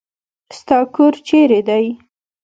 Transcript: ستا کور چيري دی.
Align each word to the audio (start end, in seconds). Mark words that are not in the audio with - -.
ستا 0.57 0.77
کور 0.95 1.13
چيري 1.27 1.59
دی. 1.67 1.85